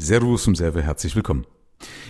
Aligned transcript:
Servus 0.00 0.46
und 0.46 0.56
Serve, 0.56 0.82
herzlich 0.82 1.14
willkommen. 1.14 1.44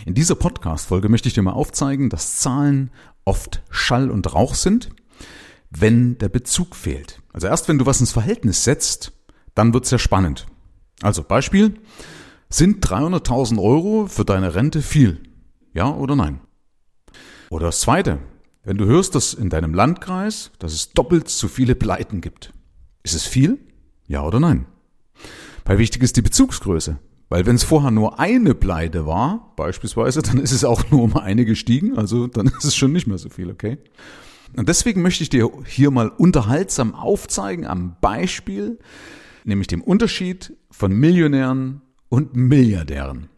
In 0.06 0.14
dieser 0.14 0.36
Podcast-Folge 0.36 1.08
möchte 1.08 1.26
ich 1.26 1.34
dir 1.34 1.42
mal 1.42 1.54
aufzeigen, 1.54 2.08
dass 2.08 2.36
Zahlen 2.36 2.92
oft 3.24 3.64
Schall 3.68 4.12
und 4.12 4.32
Rauch 4.32 4.54
sind, 4.54 4.90
wenn 5.70 6.16
der 6.18 6.28
Bezug 6.28 6.76
fehlt. 6.76 7.20
Also 7.32 7.48
erst 7.48 7.66
wenn 7.66 7.78
du 7.78 7.86
was 7.86 7.98
ins 7.98 8.12
Verhältnis 8.12 8.62
setzt, 8.62 9.10
dann 9.56 9.74
wird's 9.74 9.90
ja 9.90 9.98
spannend. 9.98 10.46
Also 11.02 11.24
Beispiel, 11.24 11.80
sind 12.48 12.86
300.000 12.86 13.60
Euro 13.60 14.06
für 14.06 14.24
deine 14.24 14.54
Rente 14.54 14.82
viel? 14.82 15.20
Ja 15.72 15.92
oder 15.92 16.14
nein? 16.14 16.40
Oder 17.50 17.66
das 17.66 17.80
zweite, 17.80 18.20
wenn 18.62 18.78
du 18.78 18.84
hörst, 18.84 19.16
dass 19.16 19.34
in 19.34 19.50
deinem 19.50 19.74
Landkreis, 19.74 20.52
dass 20.60 20.74
es 20.74 20.90
doppelt 20.92 21.28
so 21.28 21.48
viele 21.48 21.74
Pleiten 21.74 22.20
gibt. 22.20 22.52
Ist 23.02 23.16
es 23.16 23.26
viel? 23.26 23.58
Ja 24.06 24.22
oder 24.22 24.38
nein? 24.38 24.66
Weil 25.64 25.78
wichtig 25.78 26.04
ist 26.04 26.16
die 26.16 26.22
Bezugsgröße. 26.22 27.00
Weil 27.30 27.46
wenn 27.46 27.54
es 27.54 27.62
vorher 27.62 27.92
nur 27.92 28.18
eine 28.18 28.54
Pleite 28.54 29.06
war, 29.06 29.52
beispielsweise, 29.56 30.20
dann 30.22 30.38
ist 30.38 30.52
es 30.52 30.64
auch 30.64 30.90
nur 30.90 31.02
um 31.02 31.16
eine 31.16 31.46
gestiegen, 31.46 31.96
also 31.96 32.26
dann 32.26 32.48
ist 32.48 32.64
es 32.64 32.76
schon 32.76 32.92
nicht 32.92 33.06
mehr 33.06 33.18
so 33.18 33.30
viel, 33.30 33.50
okay? 33.50 33.78
Und 34.56 34.68
deswegen 34.68 35.00
möchte 35.00 35.22
ich 35.22 35.30
dir 35.30 35.48
hier 35.64 35.92
mal 35.92 36.08
unterhaltsam 36.08 36.94
aufzeigen 36.94 37.66
am 37.66 37.96
Beispiel, 38.00 38.80
nämlich 39.44 39.68
dem 39.68 39.80
Unterschied 39.80 40.56
von 40.72 40.92
Millionären 40.92 41.82
und 42.08 42.34
Milliardären. 42.34 43.28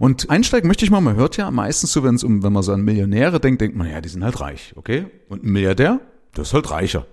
Und 0.00 0.28
einsteigen 0.28 0.66
möchte 0.66 0.84
ich 0.84 0.90
mal, 0.90 1.00
man 1.00 1.14
hört 1.14 1.36
ja 1.36 1.50
meistens 1.52 1.92
so, 1.92 2.02
wenn 2.02 2.16
es 2.16 2.24
um, 2.24 2.42
wenn 2.42 2.52
man 2.52 2.64
so 2.64 2.72
an 2.72 2.82
Millionäre 2.82 3.38
denkt, 3.38 3.60
denkt 3.60 3.76
man, 3.76 3.88
ja, 3.88 4.00
die 4.00 4.08
sind 4.08 4.24
halt 4.24 4.40
reich, 4.40 4.72
okay? 4.74 5.06
Und 5.28 5.44
ein 5.44 5.52
Milliardär, 5.52 6.00
der 6.36 6.42
ist 6.42 6.52
halt 6.52 6.70
reicher. 6.72 7.06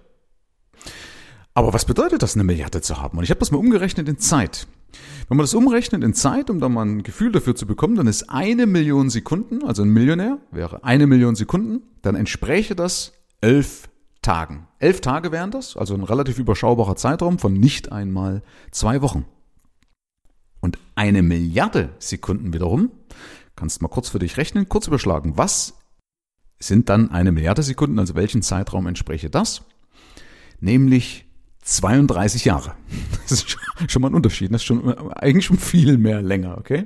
Aber 1.53 1.73
was 1.73 1.86
bedeutet 1.86 2.23
das, 2.23 2.33
eine 2.33 2.44
Milliarde 2.44 2.81
zu 2.81 2.99
haben? 2.99 3.20
Und 3.20 3.23
ich 3.23 3.30
habe 3.30 3.39
das 3.39 3.52
mal 3.52 3.59
umgerechnet 3.59 4.09
in 4.09 4.17
Zeit. 4.17 4.67
Wenn 5.27 5.38
man 5.38 5.44
das 5.44 5.54
umrechnet 5.54 6.04
in 6.04 6.13
Zeit, 6.13 6.49
um 6.49 6.59
da 6.59 6.70
mal 6.70 6.85
ein 6.85 7.03
Gefühl 7.03 7.31
dafür 7.31 7.55
zu 7.55 7.66
bekommen, 7.66 7.95
dann 7.95 8.08
ist 8.08 8.30
eine 8.30 8.66
Million 8.66 9.09
Sekunden, 9.09 9.63
also 9.63 9.81
ein 9.81 9.90
Millionär 9.90 10.38
wäre 10.52 10.83
eine 10.83 11.08
Million 11.08 11.36
Sekunden, 11.36 11.83
dann 12.02 12.16
entspräche 12.16 12.75
das 12.75 13.14
elf 13.42 13.89
Tagen. 14.22 14.67
Elf 14.80 15.02
Tage 15.02 15.31
wären 15.31 15.52
das, 15.52 15.78
also 15.78 15.94
ein 15.94 16.03
relativ 16.03 16.39
überschaubarer 16.39 16.95
Zeitraum 16.95 17.38
von 17.38 17.53
nicht 17.53 17.92
einmal 17.92 18.42
zwei 18.72 19.02
Wochen. 19.02 19.25
Und 20.61 20.80
eine 20.95 21.22
Milliarde 21.22 21.89
Sekunden 22.00 22.52
wiederum, 22.52 22.91
kannst 23.56 23.84
mal 23.84 23.88
kurz 23.88 24.09
für 24.09 24.17
dich 24.17 24.38
rechnen, 24.38 24.67
kurz 24.67 24.88
überschlagen, 24.88 25.38
was 25.38 25.75
sind 26.59 26.89
dann 26.89 27.12
eine 27.12 27.31
Milliarde 27.31 27.62
Sekunden, 27.62 28.00
also 28.00 28.16
welchen 28.16 28.41
Zeitraum 28.41 28.88
entspräche 28.88 29.30
das? 29.30 29.64
Nämlich 30.59 31.25
32 31.66 32.45
Jahre. 32.45 32.75
Das 33.27 33.31
ist 33.31 33.58
schon 33.88 34.02
mal 34.03 34.09
ein 34.09 34.13
Unterschied. 34.13 34.53
Das 34.53 34.61
ist 34.61 34.66
schon 34.66 34.88
eigentlich 35.16 35.45
schon 35.45 35.58
viel 35.58 35.97
mehr 35.97 36.22
länger, 36.22 36.59
okay? 36.59 36.85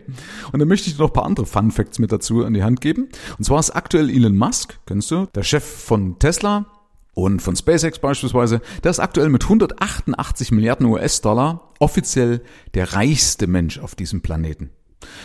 Und 0.54 0.60
dann 0.60 0.70
möchte 0.70 0.90
ich 0.90 0.96
dir 0.96 1.02
noch 1.02 1.10
ein 1.10 1.14
paar 1.14 1.26
andere 1.26 1.46
Fun 1.46 1.70
Facts 1.72 2.00
mit 2.00 2.14
dazu 2.14 2.46
an 2.46 2.54
die 2.54 2.64
Hand 2.64 2.80
geben. 2.80 3.10
Und 3.38 3.44
zwar 3.44 3.60
ist 3.60 3.72
aktuell 3.72 4.10
Elon 4.10 4.38
Musk, 4.38 4.80
kennst 4.86 5.12
du, 5.12 5.28
der 5.36 5.44
Chef 5.44 5.66
von 5.66 6.18
Tesla 6.18 6.66
und 7.14 7.42
von 7.42 7.58
SpaceX 7.58 8.00
beispielsweise, 8.00 8.62
der 8.84 8.92
ist 8.92 9.00
aktuell 9.00 9.28
mit 9.28 9.44
188 9.44 10.52
Milliarden 10.54 10.86
US-Dollar 10.86 11.74
offiziell 11.80 12.42
der 12.74 12.94
reichste 12.94 13.48
Mensch 13.48 13.80
auf 13.80 13.96
diesem 13.96 14.22
Planeten. 14.22 14.70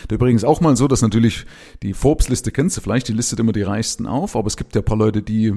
Da 0.09 0.15
übrigens 0.15 0.43
auch 0.43 0.59
mal 0.59 0.75
so, 0.75 0.89
dass 0.89 1.01
natürlich 1.01 1.45
die 1.81 1.93
Forbes-Liste 1.93 2.51
kennst 2.51 2.75
du 2.75 2.81
vielleicht, 2.81 3.07
die 3.07 3.13
listet 3.13 3.39
immer 3.39 3.53
die 3.53 3.61
Reichsten 3.61 4.05
auf, 4.05 4.35
aber 4.35 4.47
es 4.47 4.57
gibt 4.57 4.75
ja 4.75 4.81
ein 4.81 4.85
paar 4.85 4.97
Leute, 4.97 5.21
die 5.21 5.53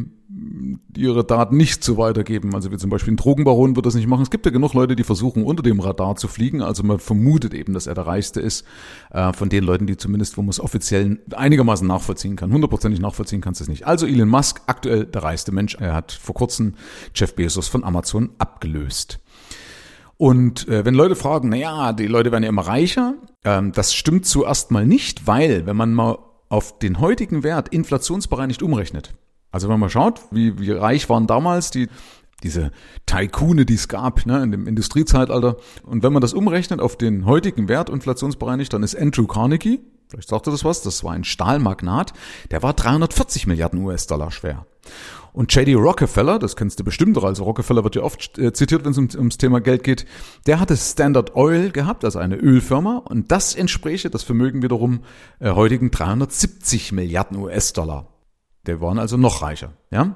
ihre 0.97 1.25
Daten 1.25 1.56
nicht 1.56 1.84
so 1.84 1.97
weitergeben. 1.97 2.55
Also 2.55 2.70
wie 2.70 2.77
zum 2.77 2.91
Beispiel 2.91 3.14
ein 3.14 3.17
Drogenbaron 3.17 3.77
wird 3.77 3.87
das 3.87 3.95
nicht 3.95 4.06
machen. 4.06 4.23
Es 4.23 4.31
gibt 4.31 4.47
ja 4.47 4.53
genug 4.53 4.75
Leute, 4.75 4.97
die 4.97 5.05
versuchen, 5.05 5.45
unter 5.45 5.62
dem 5.62 5.81
Radar 5.81 6.17
zu 6.17 6.28
fliegen. 6.28 6.62
Also 6.62 6.83
man 6.83 6.98
vermutet 6.98 7.55
eben, 7.55 7.75
dass 7.75 7.87
er 7.87 7.95
der 7.95 8.06
Reichste 8.06 8.41
ist, 8.41 8.64
äh, 9.11 9.33
von 9.33 9.48
den 9.48 9.64
Leuten, 9.64 9.86
die 9.86 9.97
zumindest, 9.97 10.36
wo 10.36 10.42
man 10.42 10.51
es 10.51 10.61
offiziell 10.61 11.20
einigermaßen 11.34 11.86
nachvollziehen 11.86 12.36
kann. 12.36 12.53
Hundertprozentig 12.53 13.01
nachvollziehen 13.01 13.41
kannst 13.41 13.61
du 13.61 13.64
es 13.64 13.69
nicht. 13.69 13.86
Also 13.86 14.06
Elon 14.06 14.29
Musk, 14.29 14.62
aktuell 14.67 15.06
der 15.06 15.23
reichste 15.23 15.53
Mensch. 15.53 15.77
Er 15.77 15.95
hat 15.95 16.12
vor 16.12 16.34
kurzem 16.34 16.74
Jeff 17.14 17.35
Bezos 17.35 17.68
von 17.68 17.85
Amazon 17.85 18.30
abgelöst. 18.39 19.20
Und 20.18 20.67
äh, 20.68 20.85
wenn 20.85 20.95
Leute 20.95 21.14
fragen, 21.14 21.48
na 21.48 21.57
ja, 21.57 21.92
die 21.92 22.08
Leute 22.08 22.33
werden 22.33 22.42
ja 22.42 22.48
immer 22.48 22.67
reicher, 22.67 23.14
ähm, 23.45 23.73
das 23.73 23.95
stimmt 23.95 24.27
zuerst 24.27 24.73
mal 24.73 24.85
nicht, 24.85 25.29
weil 25.29 25.64
wenn 25.64 25.77
man 25.77 25.95
mal 25.95 26.18
auf 26.48 26.79
den 26.79 27.01
heutigen 27.01 27.45
Wert 27.45 27.68
inflationsbereinigt 27.68 28.63
umrechnet, 28.63 29.14
also 29.51 29.69
wenn 29.69 29.81
man 29.81 29.91
schaut, 29.91 30.20
wie, 30.31 30.59
wie 30.59 30.73
reich 30.73 31.09
waren 31.09 31.27
damals 31.27 31.70
die 31.70 31.89
diese 32.42 32.70
Taikune, 33.07 33.67
die 33.67 33.75
es 33.75 33.89
gab 33.89 34.25
ne, 34.27 34.42
in 34.42 34.53
dem 34.53 34.67
Industriezeitalter. 34.67 35.57
Und 35.83 36.03
wenn 36.03 36.13
man 36.13 36.23
das 36.23 36.35
umrechnet 36.35 36.81
auf 36.81 36.97
den 36.97 37.27
heutigen 37.27 37.69
Wert 37.69 37.91
inflationsbereinigt, 37.91 38.73
dann 38.73 38.83
ist 38.83 38.97
Andrew 38.97 39.27
Carnegie, 39.27 39.81
vielleicht 40.09 40.29
sagt 40.29 40.47
er 40.47 40.53
das 40.53 40.64
was, 40.64 40.83
das 40.83 41.03
war 41.05 41.13
ein 41.13 41.25
Stahlmagnat, 41.25 42.13
der 42.51 42.63
war 42.63 42.75
340 42.75 43.47
Milliarden 43.47 43.83
US-Dollar 43.85 44.31
schwer. 44.31 44.67
Und 45.33 45.55
JD 45.55 45.77
Rockefeller, 45.77 46.39
das 46.39 46.57
kennst 46.57 46.80
du 46.80 46.85
bestimmt 46.85 47.17
doch, 47.17 47.25
also 47.25 47.45
Rockefeller 47.45 47.85
wird 47.85 47.97
ja 47.97 48.03
oft 48.03 48.39
äh, 48.39 48.53
zitiert, 48.53 48.85
wenn 48.85 48.92
es 48.92 48.98
um, 48.98 49.09
ums 49.17 49.36
Thema 49.36 49.61
Geld 49.61 49.85
geht, 49.85 50.07
der 50.47 50.59
hatte 50.59 50.77
Standard 50.77 51.36
Oil 51.36 51.70
gehabt, 51.70 52.05
also 52.05 52.19
eine 52.19 52.36
Ölfirma, 52.36 52.98
und 52.98 53.30
das 53.30 53.55
entspräche 53.55 54.11
das 54.11 54.23
Vermögen 54.23 54.63
wiederum 54.63 55.01
äh, 55.39 55.51
heutigen 55.51 55.91
370 55.91 56.92
Milliarden 56.92 57.36
US-Dollar. 57.36 58.07
Der 58.68 58.83
waren 58.83 58.98
also 58.98 59.17
noch 59.17 59.40
reicher, 59.40 59.73
ja? 59.90 60.14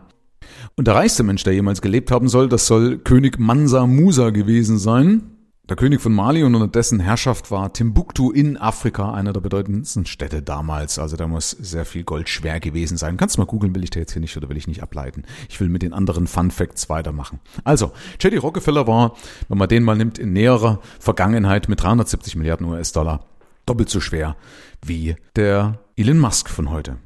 Und 0.76 0.86
der 0.86 0.94
reichste 0.94 1.22
Mensch, 1.22 1.42
der 1.42 1.54
jemals 1.54 1.80
gelebt 1.80 2.10
haben 2.10 2.28
soll, 2.28 2.50
das 2.50 2.66
soll 2.66 2.98
König 2.98 3.38
Mansa 3.38 3.86
Musa 3.86 4.28
gewesen 4.28 4.78
sein. 4.78 5.22
Der 5.70 5.76
König 5.76 6.02
von 6.02 6.12
Mali 6.12 6.42
und 6.42 6.54
unter 6.54 6.68
dessen 6.68 7.00
Herrschaft 7.00 7.50
war 7.50 7.72
Timbuktu 7.72 8.30
in 8.30 8.58
Afrika 8.58 9.14
einer 9.14 9.32
der 9.32 9.40
bedeutendsten 9.40 10.04
Städte 10.04 10.42
damals. 10.42 10.98
Also 10.98 11.16
da 11.16 11.28
muss 11.28 11.50
sehr 11.50 11.86
viel 11.86 12.04
Gold 12.04 12.28
schwer 12.28 12.60
gewesen 12.60 12.98
sein. 12.98 13.16
Kannst 13.16 13.36
du 13.36 13.40
mal 13.40 13.46
googeln, 13.46 13.74
will 13.74 13.84
ich 13.84 13.90
dir 13.90 14.00
jetzt 14.00 14.12
hier 14.12 14.20
nicht 14.20 14.36
oder 14.36 14.50
will 14.50 14.58
ich 14.58 14.66
nicht 14.66 14.82
ableiten. 14.82 15.22
Ich 15.48 15.58
will 15.58 15.70
mit 15.70 15.80
den 15.80 15.94
anderen 15.94 16.26
Fun 16.26 16.50
Facts 16.50 16.90
weitermachen. 16.90 17.40
Also, 17.64 17.92
J.D. 18.20 18.36
Rockefeller 18.36 18.86
war, 18.86 19.14
wenn 19.48 19.56
man 19.56 19.68
den 19.68 19.82
mal 19.82 19.96
nimmt, 19.96 20.18
in 20.18 20.34
näherer 20.34 20.80
Vergangenheit 21.00 21.70
mit 21.70 21.82
370 21.82 22.36
Milliarden 22.36 22.66
US-Dollar 22.66 23.24
doppelt 23.64 23.88
so 23.88 24.00
schwer 24.00 24.36
wie 24.84 25.16
der 25.36 25.78
Elon 25.96 26.18
Musk 26.18 26.50
von 26.50 26.70
heute. 26.70 26.98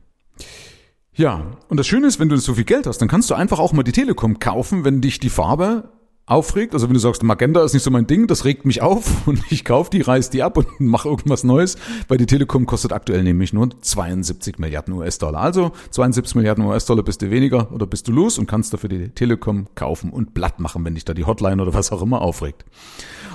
Ja, 1.17 1.47
und 1.69 1.81
das 1.81 1.87
Schöne 1.87 2.07
ist, 2.07 2.21
wenn 2.21 2.29
du 2.29 2.37
so 2.37 2.55
viel 2.55 2.65
Geld 2.65 2.87
hast, 2.87 2.99
dann 2.99 3.09
kannst 3.09 3.31
du 3.31 3.35
einfach 3.35 3.59
auch 3.59 3.73
mal 3.73 3.83
die 3.83 3.93
Telekom 3.93 4.39
kaufen, 4.39 4.85
wenn 4.85 5.01
dich 5.01 5.19
die 5.19 5.31
Farbe 5.31 5.89
aufregt. 6.27 6.75
Also 6.75 6.89
wenn 6.89 6.95
du 6.95 7.01
sagst, 7.01 7.23
Magenta 7.23 7.65
ist 7.65 7.73
nicht 7.73 7.85
so 7.85 7.91
mein 7.91 8.07
Ding, 8.07 8.27
das 8.27 8.45
regt 8.45 8.67
mich 8.67 8.83
auf 8.83 9.27
und 9.27 9.41
ich 9.51 9.65
kaufe 9.65 9.89
die, 9.89 10.03
reiß 10.03 10.29
die 10.29 10.43
ab 10.43 10.59
und 10.59 10.79
mache 10.81 11.09
irgendwas 11.09 11.43
Neues, 11.43 11.77
weil 12.09 12.19
die 12.19 12.27
Telekom 12.27 12.67
kostet 12.67 12.93
aktuell 12.93 13.23
nämlich 13.23 13.55
nur 13.55 13.71
72 13.81 14.59
Milliarden 14.59 14.93
US-Dollar. 14.93 15.41
Also 15.41 15.73
72 15.91 16.35
Milliarden 16.35 16.67
US-Dollar 16.67 17.03
bist 17.03 17.23
du 17.23 17.31
weniger 17.31 17.73
oder 17.73 17.87
bist 17.87 18.09
du 18.09 18.13
los 18.13 18.39
und 18.39 18.47
kannst 18.47 18.75
dafür 18.75 18.91
die 18.91 19.09
Telekom 19.09 19.69
kaufen 19.75 20.11
und 20.11 20.35
platt 20.35 20.61
machen, 20.61 20.85
wenn 20.85 20.97
dich 20.97 21.07
da 21.07 21.15
die 21.15 21.25
Hotline 21.25 21.63
oder 21.63 21.73
was 21.73 21.93
auch 21.93 22.03
immer 22.03 22.21
aufregt. 22.21 22.67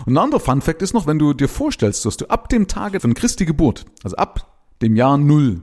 Und 0.05 0.13
ein 0.13 0.17
anderer 0.19 0.39
Fun 0.39 0.61
Fact 0.61 0.83
ist 0.83 0.93
noch, 0.93 1.07
wenn 1.07 1.17
du 1.17 1.33
dir 1.33 1.47
vorstellst, 1.47 2.05
dass 2.05 2.17
du 2.17 2.27
ab 2.27 2.47
dem 2.49 2.67
Tage 2.67 2.99
von 2.99 3.15
Christi 3.15 3.45
Geburt, 3.45 3.85
also 4.03 4.17
ab 4.17 4.59
dem 4.83 4.95
Jahr 4.95 5.17
Null 5.17 5.61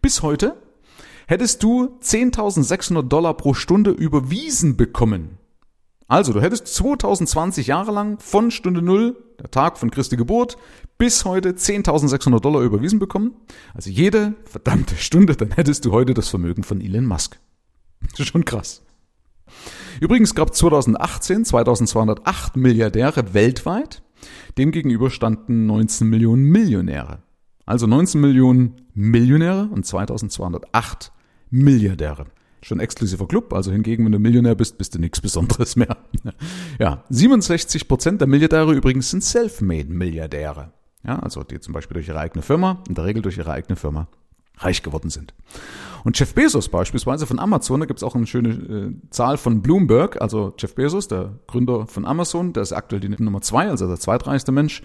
bis 0.00 0.22
heute, 0.22 0.54
hättest 1.26 1.62
du 1.62 1.98
10.600 2.02 3.02
Dollar 3.02 3.34
pro 3.34 3.54
Stunde 3.54 3.90
überwiesen 3.90 4.76
bekommen 4.76 5.38
also, 6.08 6.32
du 6.32 6.40
hättest 6.40 6.68
2020 6.68 7.66
Jahre 7.66 7.90
lang 7.90 8.20
von 8.20 8.52
Stunde 8.52 8.80
Null, 8.80 9.16
der 9.40 9.50
Tag 9.50 9.76
von 9.76 9.90
Christi 9.90 10.16
Geburt, 10.16 10.56
bis 10.98 11.24
heute 11.24 11.50
10.600 11.50 12.40
Dollar 12.40 12.62
überwiesen 12.62 13.00
bekommen. 13.00 13.34
Also 13.74 13.90
jede 13.90 14.34
verdammte 14.44 14.94
Stunde, 14.96 15.34
dann 15.34 15.50
hättest 15.50 15.84
du 15.84 15.90
heute 15.90 16.14
das 16.14 16.28
Vermögen 16.28 16.62
von 16.62 16.80
Elon 16.80 17.06
Musk. 17.06 17.40
Das 18.10 18.20
ist 18.20 18.28
schon 18.28 18.44
krass. 18.44 18.82
Übrigens 20.00 20.36
gab 20.36 20.54
2018 20.54 21.44
2208 21.44 22.56
Milliardäre 22.56 23.34
weltweit. 23.34 24.02
Demgegenüber 24.58 25.10
standen 25.10 25.66
19 25.66 26.08
Millionen 26.08 26.44
Millionäre. 26.44 27.22
Also 27.64 27.88
19 27.88 28.20
Millionen 28.20 28.82
Millionäre 28.94 29.68
und 29.72 29.84
2208 29.84 31.10
Milliardäre 31.56 32.26
schon 32.66 32.80
exklusiver 32.80 33.26
Club. 33.26 33.52
Also 33.52 33.72
hingegen, 33.72 34.04
wenn 34.04 34.12
du 34.12 34.18
Millionär 34.18 34.54
bist, 34.54 34.78
bist 34.78 34.94
du 34.94 34.98
nichts 34.98 35.20
Besonderes 35.20 35.76
mehr. 35.76 35.96
Ja, 36.78 37.04
67 37.08 37.88
Prozent 37.88 38.20
der 38.20 38.28
Milliardäre 38.28 38.74
übrigens 38.74 39.10
sind 39.10 39.22
Self-Made-Milliardäre. 39.22 40.72
Ja, 41.06 41.18
also 41.20 41.42
die 41.42 41.60
zum 41.60 41.72
Beispiel 41.72 41.94
durch 41.94 42.08
ihre 42.08 42.18
eigene 42.18 42.42
Firma, 42.42 42.82
in 42.88 42.94
der 42.94 43.04
Regel 43.04 43.22
durch 43.22 43.38
ihre 43.38 43.52
eigene 43.52 43.76
Firma, 43.76 44.08
reich 44.58 44.82
geworden 44.82 45.10
sind. 45.10 45.32
Und 46.04 46.18
Jeff 46.18 46.34
Bezos 46.34 46.68
beispielsweise 46.68 47.26
von 47.26 47.38
Amazon, 47.38 47.80
da 47.80 47.86
gibt 47.86 47.98
es 47.98 48.02
auch 48.02 48.14
eine 48.14 48.26
schöne 48.26 48.50
äh, 48.50 49.10
Zahl 49.10 49.38
von 49.38 49.62
Bloomberg, 49.62 50.20
also 50.20 50.54
Jeff 50.58 50.74
Bezos, 50.74 51.08
der 51.08 51.38
Gründer 51.46 51.86
von 51.86 52.04
Amazon, 52.04 52.52
der 52.52 52.62
ist 52.62 52.72
aktuell 52.72 53.00
die 53.00 53.08
Nummer 53.08 53.40
zwei, 53.40 53.68
also 53.68 53.86
der 53.86 53.98
zweitreichste 53.98 54.52
Mensch 54.52 54.82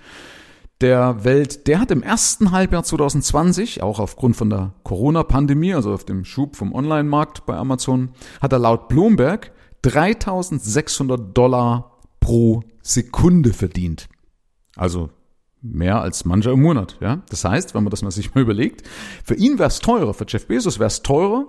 der 0.82 1.24
Welt, 1.24 1.68
der 1.68 1.80
hat 1.80 1.92
im 1.92 2.04
ersten 2.04 2.52
Halbjahr 2.52 2.84
2020, 2.84 3.84
auch 3.84 4.00
aufgrund 4.00 4.36
von 4.36 4.50
der 4.50 4.74
Corona-Pandemie, 4.84 5.74
also 5.74 5.94
auf 5.94 6.06
dem 6.06 6.26
Schub 6.26 6.56
vom 6.56 6.74
Online-Markt 6.74 7.46
bei 7.46 7.56
Amazon, 7.56 8.12
hat 8.42 8.54
er 8.54 8.60
laut 8.60 8.88
Bloomberg 8.88 9.52
3600 9.84 11.38
Dollar 11.38 12.00
pro 12.20 12.64
Sekunde 12.82 13.54
verdient. 13.54 14.10
Also 14.76 15.10
Mehr 15.64 16.02
als 16.02 16.26
mancher 16.26 16.54
im 16.54 16.62
Monat. 16.62 16.98
Ja? 17.02 17.22
Das 17.30 17.46
heißt, 17.46 17.76
wenn 17.76 17.84
man 17.84 17.92
das 17.92 18.02
mal 18.02 18.10
sich 18.10 18.34
mal 18.34 18.42
überlegt, 18.42 18.88
für 19.24 19.36
ihn 19.36 19.60
wäre 19.60 19.68
es 19.68 19.80
teurer, 19.80 20.16
für 20.16 20.26
Jeff 20.28 20.48
Bezos 20.48 20.80
wäre 20.80 20.88
es 20.88 21.04
teurer, 21.04 21.46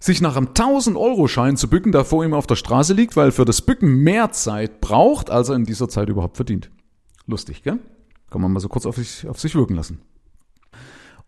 sich 0.00 0.22
nach 0.22 0.36
einem 0.36 0.48
1000-Euro-Schein 0.48 1.58
zu 1.58 1.68
bücken, 1.68 1.92
der 1.92 2.06
vor 2.06 2.24
ihm 2.24 2.32
auf 2.32 2.46
der 2.46 2.56
Straße 2.56 2.94
liegt, 2.94 3.16
weil 3.16 3.30
für 3.30 3.44
das 3.44 3.60
Bücken 3.60 3.96
mehr 3.96 4.32
Zeit 4.32 4.80
braucht, 4.80 5.28
als 5.28 5.50
er 5.50 5.56
in 5.56 5.64
dieser 5.64 5.90
Zeit 5.90 6.08
überhaupt 6.08 6.36
verdient. 6.36 6.70
Lustig, 7.26 7.62
gell? 7.62 7.80
Kann 8.30 8.42
man 8.42 8.52
mal 8.52 8.60
so 8.60 8.68
kurz 8.68 8.86
auf 8.86 8.96
sich, 8.96 9.26
auf 9.28 9.40
sich 9.40 9.54
wirken 9.54 9.74
lassen. 9.74 10.00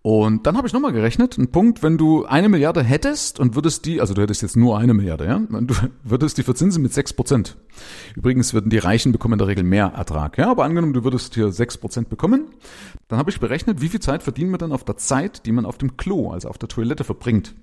Und 0.02 0.47
dann 0.47 0.56
habe 0.56 0.67
ich 0.67 0.73
nochmal 0.73 0.93
gerechnet, 0.93 1.37
ein 1.37 1.50
Punkt, 1.50 1.82
wenn 1.82 1.99
du 1.99 2.25
eine 2.25 2.49
Milliarde 2.49 2.82
hättest 2.82 3.38
und 3.38 3.55
würdest 3.55 3.85
die, 3.85 4.00
also 4.00 4.14
du 4.14 4.23
hättest 4.23 4.41
jetzt 4.41 4.56
nur 4.56 4.79
eine 4.79 4.94
Milliarde, 4.94 5.26
ja, 5.26 5.38
du 5.38 5.75
würdest 6.02 6.38
die 6.38 6.43
verzinsen 6.43 6.82
mit 6.82 6.94
sechs 6.94 7.12
Prozent. 7.12 7.58
Übrigens 8.17 8.55
würden 8.55 8.70
die 8.70 8.79
Reichen 8.79 9.12
bekommen 9.12 9.35
in 9.35 9.38
der 9.41 9.49
Regel 9.49 9.62
mehr 9.62 9.93
Ertrag, 9.94 10.38
ja, 10.38 10.50
aber 10.50 10.64
angenommen, 10.64 10.94
du 10.94 11.05
würdest 11.05 11.35
hier 11.35 11.52
sechs 11.52 11.76
Prozent 11.76 12.08
bekommen, 12.08 12.47
dann 13.08 13.19
habe 13.19 13.31
ich 13.31 13.41
berechnet, 13.41 13.82
wie 13.82 13.91
viel 13.91 14.00
Zeit 14.00 14.23
verdient 14.23 14.50
man 14.50 14.58
dann 14.58 14.73
auf 14.73 14.85
der 14.85 14.97
Zeit, 14.97 15.44
die 15.44 15.52
man 15.52 15.67
auf 15.67 15.76
dem 15.76 15.99
Klo, 15.99 16.31
also 16.31 16.49
auf 16.49 16.56
der 16.56 16.70
Toilette 16.70 17.05
verbringt. 17.05 17.55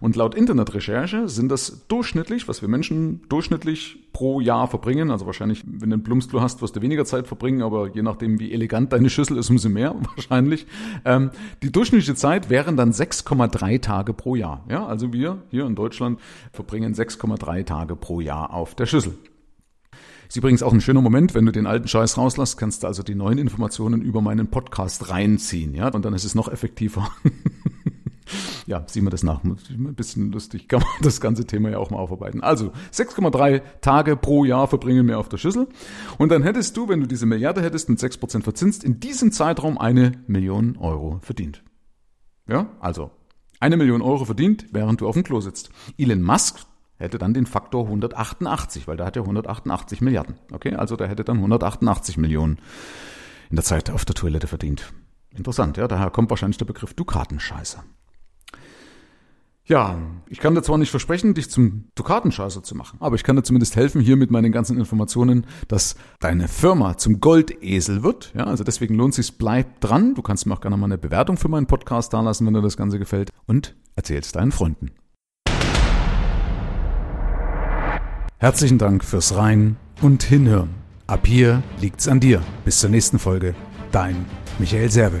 Und 0.00 0.16
laut 0.16 0.34
Internetrecherche 0.34 1.28
sind 1.28 1.50
das 1.50 1.86
durchschnittlich, 1.88 2.48
was 2.48 2.62
wir 2.62 2.68
Menschen 2.68 3.22
durchschnittlich 3.28 3.98
pro 4.12 4.40
Jahr 4.40 4.68
verbringen. 4.68 5.10
Also 5.10 5.26
wahrscheinlich, 5.26 5.64
wenn 5.66 5.90
du 5.90 5.94
einen 5.94 6.02
Plumpsklo 6.02 6.40
hast, 6.40 6.62
wirst 6.62 6.76
du 6.76 6.82
weniger 6.82 7.04
Zeit 7.04 7.26
verbringen, 7.26 7.62
aber 7.62 7.88
je 7.88 8.02
nachdem, 8.02 8.38
wie 8.38 8.52
elegant 8.52 8.92
deine 8.92 9.10
Schüssel 9.10 9.36
ist, 9.36 9.50
umso 9.50 9.68
mehr 9.68 9.94
wahrscheinlich. 10.16 10.66
Ähm, 11.04 11.30
die 11.62 11.72
durchschnittliche 11.72 12.14
Zeit 12.14 12.50
wären 12.50 12.76
dann 12.76 12.92
6,3 12.92 13.80
Tage 13.80 14.14
pro 14.14 14.36
Jahr. 14.36 14.64
Ja, 14.68 14.86
also 14.86 15.12
wir 15.12 15.42
hier 15.50 15.66
in 15.66 15.74
Deutschland 15.74 16.20
verbringen 16.52 16.94
6,3 16.94 17.64
Tage 17.64 17.96
pro 17.96 18.20
Jahr 18.20 18.52
auf 18.52 18.74
der 18.74 18.86
Schüssel. 18.86 19.14
Ist 20.28 20.36
übrigens 20.36 20.62
auch 20.62 20.74
ein 20.74 20.82
schöner 20.82 21.00
Moment, 21.00 21.34
wenn 21.34 21.46
du 21.46 21.52
den 21.52 21.66
alten 21.66 21.88
Scheiß 21.88 22.18
rauslässt, 22.18 22.58
kannst 22.58 22.82
du 22.82 22.86
also 22.86 23.02
die 23.02 23.14
neuen 23.14 23.38
Informationen 23.38 24.02
über 24.02 24.20
meinen 24.20 24.48
Podcast 24.48 25.08
reinziehen, 25.08 25.74
ja, 25.74 25.88
und 25.88 26.04
dann 26.04 26.12
ist 26.12 26.24
es 26.24 26.34
noch 26.34 26.48
effektiver. 26.48 27.10
ja, 28.68 28.84
sieh 28.86 29.00
mir 29.00 29.08
das 29.08 29.22
nach. 29.22 29.42
Ein 29.42 29.94
bisschen 29.94 30.30
lustig 30.30 30.68
kann 30.68 30.80
man 30.80 30.90
das 31.02 31.20
ganze 31.22 31.46
Thema 31.46 31.70
ja 31.70 31.78
auch 31.78 31.90
mal 31.90 31.96
aufarbeiten. 31.96 32.42
Also 32.42 32.72
6,3 32.92 33.62
Tage 33.80 34.16
pro 34.16 34.44
Jahr 34.44 34.68
verbringen 34.68 35.08
wir 35.08 35.18
auf 35.18 35.30
der 35.30 35.38
Schüssel. 35.38 35.68
Und 36.18 36.30
dann 36.30 36.42
hättest 36.42 36.76
du, 36.76 36.86
wenn 36.88 37.00
du 37.00 37.06
diese 37.06 37.24
Milliarde 37.24 37.62
hättest, 37.62 37.88
mit 37.88 37.98
6% 37.98 38.42
verzinst, 38.42 38.84
in 38.84 39.00
diesem 39.00 39.32
Zeitraum 39.32 39.78
eine 39.78 40.12
Million 40.26 40.76
Euro 40.76 41.18
verdient. 41.22 41.62
Ja, 42.46 42.68
also 42.78 43.10
eine 43.58 43.78
Million 43.78 44.02
Euro 44.02 44.26
verdient, 44.26 44.66
während 44.70 45.00
du 45.00 45.08
auf 45.08 45.14
dem 45.14 45.24
Klo 45.24 45.40
sitzt. 45.40 45.70
Elon 45.96 46.22
Musk 46.22 46.60
hätte 46.98 47.16
dann 47.16 47.32
den 47.32 47.46
Faktor 47.46 47.84
188, 47.84 48.86
weil 48.86 48.98
da 48.98 49.06
hat 49.06 49.16
er 49.16 49.22
188 49.22 50.02
Milliarden. 50.02 50.34
Okay, 50.52 50.74
also 50.74 50.94
der 50.96 51.08
hätte 51.08 51.24
dann 51.24 51.38
188 51.38 52.18
Millionen 52.18 52.58
in 53.48 53.56
der 53.56 53.64
Zeit 53.64 53.88
auf 53.88 54.04
der 54.04 54.14
Toilette 54.14 54.46
verdient. 54.46 54.92
Interessant, 55.34 55.78
ja, 55.78 55.88
daher 55.88 56.10
kommt 56.10 56.28
wahrscheinlich 56.28 56.58
der 56.58 56.66
Begriff 56.66 56.92
Dukatenscheiße. 56.92 57.82
Ja, 59.68 59.98
ich 60.30 60.38
kann 60.38 60.54
dir 60.54 60.62
zwar 60.62 60.78
nicht 60.78 60.90
versprechen, 60.90 61.34
dich 61.34 61.50
zum 61.50 61.90
Dukatenscheißer 61.94 62.62
zu 62.62 62.74
machen, 62.74 62.96
aber 63.00 63.16
ich 63.16 63.22
kann 63.22 63.36
dir 63.36 63.42
zumindest 63.42 63.76
helfen, 63.76 64.00
hier 64.00 64.16
mit 64.16 64.30
meinen 64.30 64.50
ganzen 64.50 64.78
Informationen, 64.78 65.44
dass 65.68 65.94
deine 66.20 66.48
Firma 66.48 66.96
zum 66.96 67.20
Goldesel 67.20 68.02
wird. 68.02 68.32
Ja, 68.34 68.44
also 68.44 68.64
deswegen 68.64 68.94
lohnt 68.94 69.12
sich's, 69.12 69.30
bleib 69.30 69.80
dran. 69.80 70.14
Du 70.14 70.22
kannst 70.22 70.46
mir 70.46 70.54
auch 70.54 70.62
gerne 70.62 70.78
mal 70.78 70.86
eine 70.86 70.96
Bewertung 70.96 71.36
für 71.36 71.48
meinen 71.48 71.66
Podcast 71.66 72.14
dalassen, 72.14 72.46
wenn 72.46 72.54
dir 72.54 72.62
das 72.62 72.78
Ganze 72.78 72.98
gefällt 72.98 73.30
und 73.44 73.76
erzähl's 73.94 74.32
deinen 74.32 74.52
Freunden. 74.52 74.90
Herzlichen 78.38 78.78
Dank 78.78 79.04
fürs 79.04 79.36
Rein 79.36 79.76
und 80.00 80.22
Hinhören. 80.22 80.70
Ab 81.06 81.26
hier 81.26 81.62
liegt's 81.82 82.08
an 82.08 82.20
dir. 82.20 82.40
Bis 82.64 82.78
zur 82.78 82.88
nächsten 82.88 83.18
Folge. 83.18 83.54
Dein 83.92 84.24
Michael 84.58 84.90
Serve. 84.90 85.20